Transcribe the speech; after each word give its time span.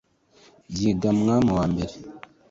yiga 0.75 1.09
mwa 1.19 1.35
mu 1.45 1.51
wa 1.57 1.65
mbere 1.71 1.93